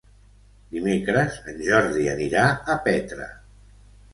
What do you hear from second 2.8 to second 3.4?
Petra.